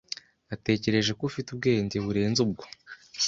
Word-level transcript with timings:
Natekereje 0.49 1.11
ko 1.17 1.23
ufite 1.29 1.47
ubwenge 1.51 1.97
burenze 2.05 2.39
ubwo. 2.45 2.63